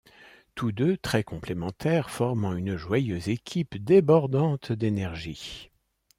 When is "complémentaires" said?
1.23-2.09